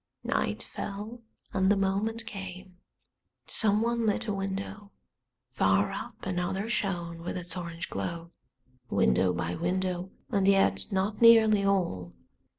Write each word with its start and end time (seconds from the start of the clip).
Night 0.23 0.63
fell, 0.63 1.21
and 1.53 1.71
the 1.71 1.77
moment 1.77 2.25
came. 2.25 2.77
Someone 3.45 4.07
lit 4.07 4.25
a 4.27 4.33
window, 4.33 4.89
far 5.51 5.91
up 5.91 6.25
another 6.25 6.67
shone 6.67 7.21
with 7.21 7.37
its 7.37 7.55
orange 7.55 7.87
glow. 7.87 8.31
Window 8.89 9.31
by 9.31 9.53
window, 9.53 10.09
and 10.31 10.47
yet 10.47 10.87
not 10.89 11.21
nearly 11.21 11.63
all. 11.63 12.15